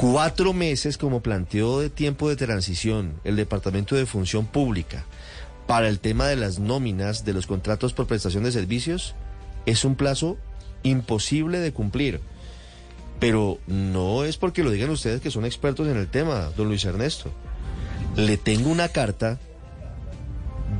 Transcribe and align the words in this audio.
Cuatro 0.00 0.54
meses 0.54 0.96
como 0.96 1.20
planteó 1.20 1.78
de 1.78 1.90
tiempo 1.90 2.30
de 2.30 2.36
transición 2.36 3.20
el 3.22 3.36
Departamento 3.36 3.96
de 3.96 4.06
Función 4.06 4.46
Pública 4.46 5.04
para 5.66 5.90
el 5.90 6.00
tema 6.00 6.26
de 6.26 6.36
las 6.36 6.58
nóminas 6.58 7.26
de 7.26 7.34
los 7.34 7.46
contratos 7.46 7.92
por 7.92 8.06
prestación 8.06 8.44
de 8.44 8.50
servicios 8.50 9.14
es 9.66 9.84
un 9.84 9.96
plazo 9.96 10.38
imposible 10.84 11.60
de 11.60 11.74
cumplir. 11.74 12.22
Pero 13.18 13.58
no 13.66 14.24
es 14.24 14.38
porque 14.38 14.64
lo 14.64 14.70
digan 14.70 14.88
ustedes 14.88 15.20
que 15.20 15.30
son 15.30 15.44
expertos 15.44 15.86
en 15.86 15.98
el 15.98 16.08
tema, 16.08 16.50
don 16.56 16.68
Luis 16.68 16.86
Ernesto. 16.86 17.30
Le 18.16 18.38
tengo 18.38 18.70
una 18.70 18.88
carta 18.88 19.38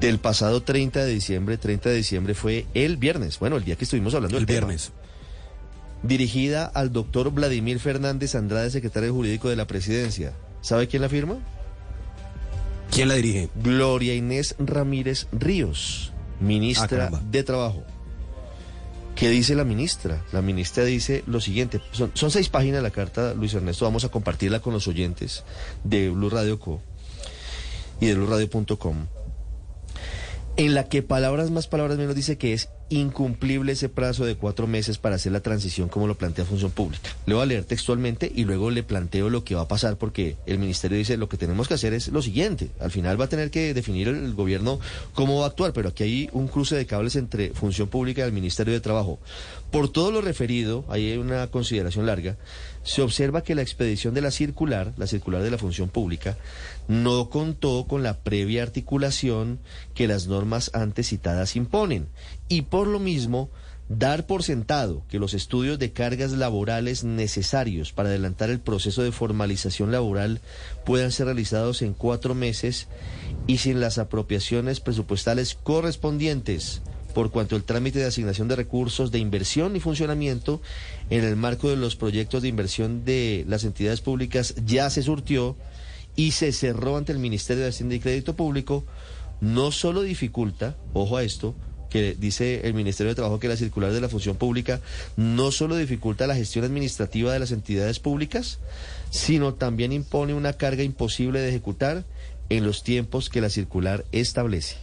del 0.01 0.19
pasado 0.19 0.63
30 0.63 1.05
de 1.05 1.13
diciembre. 1.13 1.59
30 1.59 1.91
de 1.91 1.97
diciembre 1.97 2.33
fue 2.33 2.65
el 2.73 2.97
viernes, 2.97 3.39
bueno, 3.39 3.59
el 3.59 3.65
día 3.65 3.77
que 3.77 3.85
estuvimos 3.85 4.15
hablando 4.15 4.39
El 4.39 4.47
del 4.47 4.57
tema, 4.57 4.69
viernes. 4.69 4.93
Dirigida 6.03 6.67
al 6.67 6.93
doctor 6.93 7.31
Vladimir 7.31 7.79
Fernández 7.81 8.35
Andrade, 8.35 8.71
secretario 8.71 9.13
jurídico 9.13 9.49
de 9.49 9.57
la 9.57 9.67
presidencia. 9.67 10.33
¿Sabe 10.61 10.89
quién 10.89 11.03
la 11.03 11.09
firma? 11.09 11.39
¿Quién 12.91 13.09
la 13.09 13.15
dirige? 13.15 13.51
Gloria 13.63 14.15
Inés 14.15 14.55
Ramírez 14.59 15.27
Ríos, 15.33 16.13
Ah, 16.13 16.43
ministra 16.43 16.89
caramba. 16.89 17.23
de 17.31 17.43
Trabajo. 17.43 17.85
¿Qué 19.15 19.29
dice 19.29 19.55
la 19.55 19.65
ministra? 19.65 20.25
La 20.33 20.41
ministra 20.41 20.85
dice 20.85 21.23
lo 21.27 21.41
siguiente, 21.41 21.81
son, 21.93 22.11
son 22.15 22.31
seis 22.31 22.49
páginas 22.49 22.83
la 22.83 22.91
carta, 22.91 23.35
Luis 23.35 23.53
Ernesto, 23.53 23.85
vamos 23.85 24.05
a 24.05 24.09
compartirla 24.09 24.61
con 24.61 24.73
los 24.73 24.89
oyentes 24.89 25.45
de 25.85 26.09
Blue 26.09 26.31
Radio 26.31 26.59
Co 26.59 26.81
y 28.01 28.07
de 28.07 28.15
BlueRadio.com, 28.15 29.07
en 30.57 30.75
la 30.75 30.85
que 30.89 31.03
palabras 31.03 31.51
más, 31.51 31.67
palabras 31.69 31.99
menos 31.99 32.15
dice 32.15 32.39
que 32.39 32.55
es 32.55 32.71
incumplible 32.91 33.73
ese 33.73 33.89
plazo 33.89 34.27
de 34.27 34.35
cuatro 34.37 34.67
meses 34.67 34.99
para 34.99 35.15
hacer 35.15 35.33
la 35.33 35.41
transición 35.41 35.89
como 35.89 36.07
lo 36.07 36.19
plantea 36.19 36.45
Función 36.45 36.71
Pública. 36.71 37.11
Le 37.25 37.35
voy 37.35 37.43
a 37.43 37.47
leer 37.47 37.65
textualmente 37.65 38.31
y 38.35 38.45
luego 38.45 38.71
le 38.71 38.83
planteo 38.83 39.31
lo 39.31 39.45
que 39.45 39.55
va 39.55 39.63
a 39.63 39.69
pasar 39.69 39.97
porque 39.97 40.37
el 40.47 40.59
ministerio 40.59 40.99
dice 40.99 41.17
lo 41.17 41.29
que 41.29 41.37
tenemos 41.37 41.69
que 41.69 41.75
hacer 41.75 41.95
es 41.95 42.09
lo 42.09 42.21
siguiente. 42.21 42.71
Al 42.81 42.91
final 42.91 43.19
va 43.19 43.25
a 43.25 43.29
tener 43.29 43.51
que 43.51 43.73
definir 43.73 44.09
el, 44.09 44.35
gobierno 44.35 44.81
cómo 45.15 45.39
va 45.39 45.47
a 45.47 45.49
actuar, 45.49 45.73
pero 45.73 45.89
aquí 45.89 46.03
hay 46.03 46.29
un 46.33 46.49
cruce 46.49 46.77
de 46.77 46.87
cables 46.87 47.17
entre 47.17 47.55
Función 47.55 47.89
Pública 47.89 48.23
y 48.23 48.25
el 48.25 48.33
Ministerio 48.33 48.75
de 48.75 48.81
Trabajo. 48.81 49.19
Por 49.71 49.89
todo 49.89 50.11
lo 50.11 50.21
referido, 50.21 50.85
ahí 50.89 51.13
hay 51.13 51.19
una 51.19 51.47
consideración 51.47 52.07
larga, 52.07 52.37
se 52.83 53.03
observa 53.03 53.43
que 53.43 53.55
la 53.55 53.63
expedición 53.63 54.15
de 54.15 54.21
la 54.21 54.31
circular, 54.31 54.93
la 54.97 55.07
circular 55.07 55.43
de 55.43 55.51
la 55.51 55.59
Función 55.59 55.89
Pública, 55.89 56.37
no 56.89 57.31
contó 57.31 57.87
con 57.87 58.03
la 58.03 58.19
previa 58.19 58.65
articulación 58.65 59.61
que 59.95 60.09
las 60.09 60.27
normas 60.27 60.73
antes 60.75 61.09
citadas 61.09 61.55
imponen 61.55 62.09
y 62.49 62.63
por 62.63 62.80
lo 62.87 62.99
mismo 62.99 63.51
dar 63.91 64.27
por 64.27 64.45
sentado 64.45 65.03
que 65.09 65.19
los 65.19 65.35
estudios 65.35 65.79
de 65.81 65.93
cargas 65.93 66.31
laborales 66.31 67.03
necesarios 67.03 67.93
para 67.93 68.09
adelantar 68.09 68.49
el 68.49 68.61
proceso 68.61 69.03
de 69.03 69.11
formalización 69.11 69.91
laboral 69.91 70.41
puedan 70.85 71.11
ser 71.11 71.27
realizados 71.27 71.83
en 71.83 71.93
cuatro 71.93 72.37
meses 72.37 72.87
y 73.49 73.59
sin 73.59 73.81
las 73.81 73.99
apropiaciones 73.99 74.79
presupuestales 74.79 75.57
correspondientes 75.57 76.83
por 77.15 77.33
cuanto 77.33 77.57
el 77.57 77.65
trámite 77.65 77.99
de 77.99 78.07
asignación 78.07 78.47
de 78.47 78.55
recursos 78.55 79.11
de 79.11 79.19
inversión 79.19 79.75
y 79.75 79.81
funcionamiento 79.81 80.63
en 81.11 81.25
el 81.25 81.35
marco 81.35 81.69
de 81.69 81.77
los 81.77 81.97
proyectos 81.97 82.43
de 82.43 82.49
inversión 82.49 83.05
de 83.05 83.45
las 83.49 83.65
entidades 83.65 84.01
públicas 84.01 84.55
ya 84.65 84.89
se 84.91 85.03
surtió 85.03 85.57
y 86.15 86.31
se 86.31 86.53
cerró 86.53 86.97
ante 86.97 87.11
el 87.11 87.19
Ministerio 87.19 87.65
de 87.65 87.71
Hacienda 87.71 87.97
y 87.97 88.01
Crédito 88.01 88.37
Público, 88.37 88.85
no 89.41 89.73
solo 89.73 90.03
dificulta, 90.03 90.77
ojo 90.93 91.17
a 91.17 91.23
esto, 91.23 91.55
que 91.91 92.17
dice 92.19 92.63
el 92.65 92.75
Ministerio 92.75 93.11
de 93.11 93.17
Trabajo 93.17 93.41
que 93.41 93.49
la 93.49 93.57
circular 93.57 93.93
de 93.93 94.01
la 94.01 94.09
función 94.09 94.37
pública 94.37 94.81
no 95.17 95.53
solo 95.53 95.77
dificulta 95.77 96.27
la 96.27 96.37
gestión 96.37 96.65
administrativa 96.65 97.33
de 97.33 97.39
las 97.39 97.53
entidades 97.53 97.99
públicas, 97.99 98.59
sino 99.11 99.55
también 99.55 99.93
impone 99.93 100.33
una 100.33 100.55
carga 100.55 100.83
imposible 100.83 101.41
de 101.41 101.51
ejecutar 101.51 102.05
en 102.49 102.65
los 102.65 102.83
tiempos 102.83 103.29
que 103.29 103.41
la 103.41 103.51
circular 103.51 104.05
establece. 104.13 104.77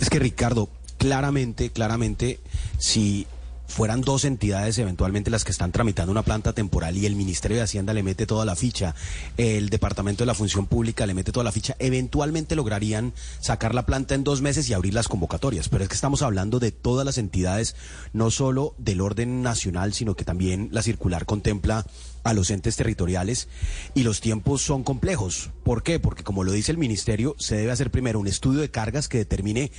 Es 0.00 0.10
que 0.10 0.18
Ricardo, 0.18 0.68
claramente, 0.98 1.70
claramente, 1.70 2.38
si 2.78 3.26
fueran 3.66 4.00
dos 4.00 4.24
entidades 4.24 4.78
eventualmente 4.78 5.30
las 5.30 5.44
que 5.44 5.52
están 5.52 5.72
tramitando 5.72 6.12
una 6.12 6.22
planta 6.22 6.52
temporal 6.52 6.96
y 6.96 7.06
el 7.06 7.16
Ministerio 7.16 7.56
de 7.56 7.62
Hacienda 7.62 7.92
le 7.92 8.02
mete 8.02 8.26
toda 8.26 8.44
la 8.44 8.56
ficha, 8.56 8.94
el 9.36 9.70
Departamento 9.70 10.22
de 10.22 10.26
la 10.26 10.34
Función 10.34 10.66
Pública 10.66 11.06
le 11.06 11.14
mete 11.14 11.32
toda 11.32 11.44
la 11.44 11.52
ficha, 11.52 11.76
eventualmente 11.78 12.56
lograrían 12.56 13.12
sacar 13.40 13.74
la 13.74 13.86
planta 13.86 14.14
en 14.14 14.24
dos 14.24 14.42
meses 14.42 14.68
y 14.68 14.74
abrir 14.74 14.94
las 14.94 15.08
convocatorias. 15.08 15.68
Pero 15.68 15.84
es 15.84 15.88
que 15.88 15.94
estamos 15.94 16.22
hablando 16.22 16.58
de 16.58 16.72
todas 16.72 17.04
las 17.04 17.18
entidades, 17.18 17.76
no 18.12 18.30
solo 18.30 18.74
del 18.78 19.00
orden 19.00 19.42
nacional, 19.42 19.92
sino 19.92 20.14
que 20.14 20.24
también 20.24 20.68
la 20.72 20.82
circular 20.82 21.26
contempla 21.26 21.86
a 22.26 22.34
los 22.34 22.50
entes 22.50 22.74
territoriales 22.74 23.48
y 23.94 24.02
los 24.02 24.20
tiempos 24.20 24.60
son 24.60 24.82
complejos. 24.82 25.50
¿Por 25.62 25.84
qué? 25.84 26.00
Porque 26.00 26.24
como 26.24 26.42
lo 26.42 26.50
dice 26.50 26.72
el 26.72 26.78
ministerio, 26.78 27.36
se 27.38 27.56
debe 27.56 27.70
hacer 27.70 27.92
primero 27.92 28.18
un 28.18 28.26
estudio 28.26 28.60
de 28.60 28.70
cargas 28.70 29.08
que 29.08 29.18
determine 29.18 29.70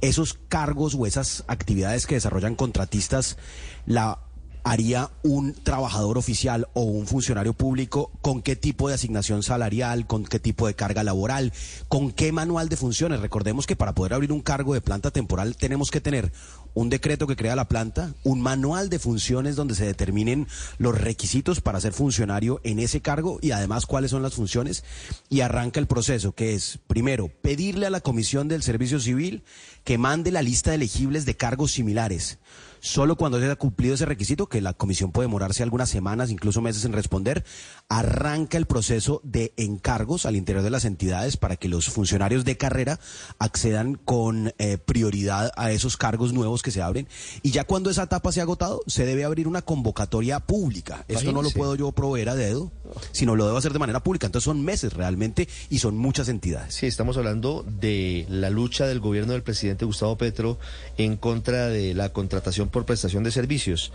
esos 0.00 0.38
cargos 0.48 0.94
o 0.94 1.06
esas 1.06 1.44
actividades 1.46 2.06
que 2.06 2.14
desarrollan 2.14 2.54
contratistas, 2.56 3.36
la 3.84 4.18
haría 4.64 5.10
un 5.22 5.54
trabajador 5.54 6.18
oficial 6.18 6.68
o 6.74 6.82
un 6.82 7.06
funcionario 7.06 7.52
público, 7.52 8.10
con 8.22 8.42
qué 8.42 8.56
tipo 8.56 8.88
de 8.88 8.94
asignación 8.94 9.42
salarial, 9.42 10.06
con 10.06 10.24
qué 10.24 10.38
tipo 10.38 10.66
de 10.66 10.74
carga 10.74 11.02
laboral, 11.04 11.52
con 11.88 12.12
qué 12.12 12.32
manual 12.32 12.68
de 12.68 12.76
funciones. 12.76 13.20
Recordemos 13.20 13.66
que 13.66 13.76
para 13.76 13.94
poder 13.94 14.14
abrir 14.14 14.32
un 14.32 14.40
cargo 14.40 14.74
de 14.74 14.80
planta 14.80 15.10
temporal 15.10 15.56
tenemos 15.56 15.90
que 15.90 16.00
tener 16.00 16.32
un 16.74 16.88
decreto 16.88 17.26
que 17.26 17.36
crea 17.36 17.56
la 17.56 17.68
planta, 17.68 18.14
un 18.22 18.40
manual 18.40 18.88
de 18.88 18.98
funciones 18.98 19.56
donde 19.56 19.74
se 19.74 19.86
determinen 19.86 20.46
los 20.78 20.96
requisitos 20.98 21.60
para 21.60 21.80
ser 21.80 21.92
funcionario 21.92 22.60
en 22.64 22.78
ese 22.78 23.00
cargo 23.00 23.38
y 23.42 23.50
además 23.50 23.86
cuáles 23.86 24.10
son 24.10 24.22
las 24.22 24.34
funciones 24.34 24.84
y 25.28 25.40
arranca 25.40 25.80
el 25.80 25.86
proceso 25.86 26.32
que 26.32 26.54
es 26.54 26.78
primero 26.86 27.28
pedirle 27.42 27.86
a 27.86 27.90
la 27.90 28.00
Comisión 28.00 28.48
del 28.48 28.62
Servicio 28.62 29.00
Civil 29.00 29.42
que 29.84 29.98
mande 29.98 30.30
la 30.30 30.42
lista 30.42 30.70
de 30.70 30.76
elegibles 30.76 31.24
de 31.24 31.36
cargos 31.36 31.72
similares. 31.72 32.38
Solo 32.80 33.16
cuando 33.16 33.38
se 33.38 33.44
haya 33.44 33.56
cumplido 33.56 33.94
ese 33.94 34.06
requisito, 34.06 34.48
que 34.48 34.60
la 34.60 34.72
comisión 34.72 35.12
puede 35.12 35.28
demorarse 35.28 35.62
algunas 35.62 35.90
semanas, 35.90 36.30
incluso 36.30 36.60
meses 36.60 36.84
en 36.84 36.92
responder, 36.92 37.44
arranca 37.88 38.56
el 38.56 38.66
proceso 38.66 39.20
de 39.22 39.52
encargos 39.56 40.26
al 40.26 40.36
interior 40.36 40.64
de 40.64 40.70
las 40.70 40.84
entidades 40.84 41.36
para 41.36 41.56
que 41.56 41.68
los 41.68 41.86
funcionarios 41.88 42.44
de 42.44 42.56
carrera 42.56 42.98
accedan 43.38 43.94
con 43.96 44.54
eh, 44.58 44.78
prioridad 44.78 45.52
a 45.56 45.70
esos 45.72 45.96
cargos 45.96 46.32
nuevos 46.32 46.62
que 46.62 46.70
se 46.70 46.82
abren. 46.82 47.06
Y 47.42 47.50
ya 47.50 47.64
cuando 47.64 47.90
esa 47.90 48.04
etapa 48.04 48.32
se 48.32 48.40
ha 48.40 48.44
agotado, 48.44 48.80
se 48.86 49.04
debe 49.04 49.24
abrir 49.24 49.46
una 49.46 49.62
convocatoria 49.62 50.40
pública. 50.40 51.04
Esto 51.08 51.32
no 51.32 51.42
lo 51.42 51.50
puedo 51.50 51.74
yo 51.74 51.92
proveer 51.92 52.30
a 52.30 52.34
dedo, 52.34 52.72
sino 53.12 53.36
lo 53.36 53.46
debo 53.46 53.58
hacer 53.58 53.72
de 53.72 53.78
manera 53.78 54.02
pública. 54.02 54.26
Entonces 54.26 54.44
son 54.44 54.64
meses 54.64 54.92
realmente 54.92 55.48
y 55.68 55.78
son 55.78 55.96
muchas 55.96 56.28
entidades. 56.28 56.74
Sí, 56.74 56.86
estamos 56.86 57.16
hablando 57.16 57.64
de 57.66 58.26
la 58.28 58.50
lucha 58.50 58.86
del 58.86 59.00
gobierno 59.00 59.32
del 59.32 59.42
presidente 59.42 59.84
Gustavo 59.84 60.16
Petro 60.16 60.58
en 60.98 61.16
contra 61.16 61.68
de 61.68 61.94
la 61.94 62.12
contratación 62.12 62.68
por 62.68 62.86
prestación 62.86 63.24
de 63.24 63.30
servicios. 63.30 63.92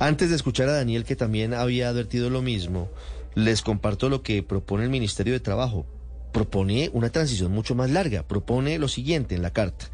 Antes 0.00 0.30
de 0.30 0.36
escuchar 0.36 0.68
a 0.68 0.72
Daniel, 0.72 1.04
que 1.04 1.16
también 1.16 1.54
había 1.54 1.88
advertido 1.88 2.28
lo 2.28 2.42
mismo, 2.42 2.90
les 3.34 3.62
comparto 3.62 4.08
lo 4.08 4.22
que 4.22 4.42
propone 4.42 4.84
el 4.84 4.90
Ministerio 4.90 5.32
de 5.32 5.40
Trabajo. 5.40 5.86
Propone 6.32 6.90
una 6.92 7.10
transición 7.10 7.52
mucho 7.52 7.76
más 7.76 7.90
larga. 7.90 8.26
Propone 8.26 8.78
lo 8.78 8.88
siguiente 8.88 9.36
en 9.36 9.42
la 9.42 9.52
carta, 9.52 9.86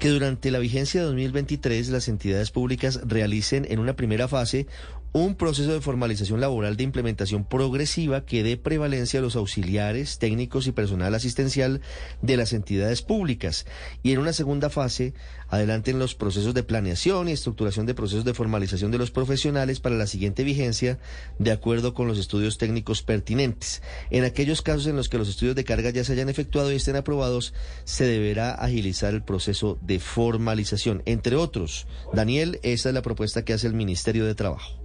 que 0.00 0.08
durante 0.08 0.50
la 0.50 0.58
vigencia 0.58 1.00
de 1.00 1.06
2023 1.06 1.88
las 1.90 2.08
entidades 2.08 2.50
públicas 2.50 3.00
realicen 3.04 3.64
en 3.68 3.78
una 3.78 3.94
primera 3.94 4.26
fase 4.26 4.66
un 5.14 5.36
proceso 5.36 5.72
de 5.72 5.80
formalización 5.80 6.40
laboral 6.40 6.76
de 6.76 6.82
implementación 6.82 7.44
progresiva 7.44 8.26
que 8.26 8.42
dé 8.42 8.56
prevalencia 8.56 9.20
a 9.20 9.22
los 9.22 9.36
auxiliares, 9.36 10.18
técnicos 10.18 10.66
y 10.66 10.72
personal 10.72 11.14
asistencial 11.14 11.82
de 12.20 12.36
las 12.36 12.52
entidades 12.52 13.00
públicas. 13.00 13.64
Y 14.02 14.10
en 14.10 14.18
una 14.18 14.32
segunda 14.32 14.70
fase, 14.70 15.14
adelanten 15.48 16.00
los 16.00 16.16
procesos 16.16 16.52
de 16.52 16.64
planeación 16.64 17.28
y 17.28 17.32
estructuración 17.32 17.86
de 17.86 17.94
procesos 17.94 18.24
de 18.24 18.34
formalización 18.34 18.90
de 18.90 18.98
los 18.98 19.12
profesionales 19.12 19.78
para 19.78 19.94
la 19.94 20.08
siguiente 20.08 20.42
vigencia, 20.42 20.98
de 21.38 21.52
acuerdo 21.52 21.94
con 21.94 22.08
los 22.08 22.18
estudios 22.18 22.58
técnicos 22.58 23.04
pertinentes. 23.04 23.82
En 24.10 24.24
aquellos 24.24 24.62
casos 24.62 24.88
en 24.88 24.96
los 24.96 25.08
que 25.08 25.18
los 25.18 25.28
estudios 25.28 25.54
de 25.54 25.62
carga 25.62 25.90
ya 25.90 26.02
se 26.02 26.14
hayan 26.14 26.28
efectuado 26.28 26.72
y 26.72 26.76
estén 26.76 26.96
aprobados, 26.96 27.54
se 27.84 28.04
deberá 28.04 28.50
agilizar 28.50 29.14
el 29.14 29.22
proceso 29.22 29.78
de 29.80 30.00
formalización. 30.00 31.04
Entre 31.06 31.36
otros, 31.36 31.86
Daniel, 32.12 32.58
esa 32.64 32.88
es 32.88 32.94
la 32.96 33.02
propuesta 33.02 33.44
que 33.44 33.52
hace 33.52 33.68
el 33.68 33.74
Ministerio 33.74 34.26
de 34.26 34.34
Trabajo. 34.34 34.83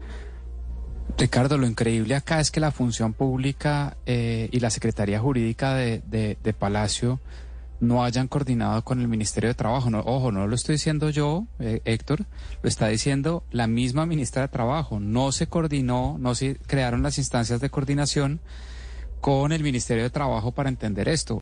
Ricardo, 1.18 1.58
lo 1.58 1.68
increíble 1.68 2.16
acá 2.16 2.40
es 2.40 2.50
que 2.52 2.60
la 2.60 2.72
función 2.72 3.14
pública 3.14 3.98
eh, 4.06 4.48
y 4.52 4.60
la 4.62 4.70
Secretaría 4.70 5.20
Jurídica 5.20 5.74
de, 5.74 6.02
de- 6.08 6.38
de 6.42 6.54
Palacio 6.54 7.20
no 7.82 8.04
hayan 8.04 8.28
coordinado 8.28 8.84
con 8.84 9.00
el 9.02 9.08
Ministerio 9.08 9.50
de 9.50 9.54
Trabajo. 9.54 9.90
No, 9.90 10.00
ojo, 10.00 10.32
no 10.32 10.48
lo 10.48 10.56
estoy 10.56 10.76
diciendo 10.76 11.10
yo, 11.10 11.46
eh, 11.60 11.82
Héctor, 11.86 12.26
lo 12.62 12.70
está 12.70 12.88
diciendo 12.88 13.44
la 13.52 13.68
misma 13.68 14.06
ministra 14.06 14.44
de 14.44 14.48
Trabajo. 14.50 15.00
No 15.00 15.32
se 15.32 15.48
coordinó, 15.48 16.18
no 16.20 16.36
se 16.36 16.56
crearon 16.68 17.04
las 17.04 17.18
instancias 17.18 17.60
de 17.62 17.70
coordinación 17.70 18.40
con 19.22 19.52
el 19.52 19.64
Ministerio 19.64 20.04
de 20.04 20.10
Trabajo 20.10 20.52
para 20.54 20.70
entender 20.70 21.10
esto. 21.10 21.36